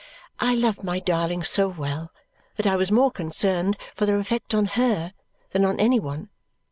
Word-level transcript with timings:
I 0.39 0.55
loved 0.55 0.83
my 0.83 0.99
darling 0.99 1.43
so 1.43 1.67
well 1.69 2.11
that 2.55 2.65
I 2.65 2.75
was 2.75 2.91
more 2.91 3.11
concerned 3.11 3.77
for 3.93 4.07
their 4.07 4.17
effect 4.17 4.55
on 4.55 4.65
her 4.73 5.13
than 5.51 5.63
on 5.63 5.79
any 5.79 5.99
one. 5.99 6.29